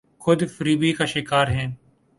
خود 0.17 0.45
فریبی 0.45 0.91
کا 0.93 1.05
شکارہیں۔ 1.05 1.67